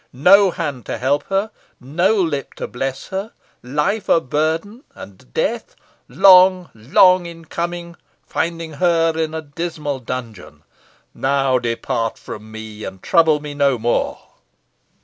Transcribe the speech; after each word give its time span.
No 0.13 0.49
hand 0.49 0.87
to 0.87 0.97
help 0.97 1.25
her 1.25 1.51
no 1.79 2.15
lip 2.15 2.55
to 2.55 2.67
bless 2.67 3.09
her 3.09 3.33
life 3.61 4.09
a 4.09 4.19
burden; 4.19 4.83
and 4.95 5.31
death 5.31 5.75
long, 6.07 6.71
long 6.73 7.27
in 7.27 7.45
coming 7.45 7.95
finding 8.25 8.73
her 8.81 9.15
in 9.15 9.35
a 9.35 9.43
dismal 9.43 9.99
dungeon. 9.99 10.63
Now, 11.13 11.59
depart 11.59 12.17
from 12.17 12.51
me, 12.51 12.83
and 12.83 12.99
trouble 13.03 13.39
me 13.41 13.53
no 13.53 13.77
more." 13.77 14.17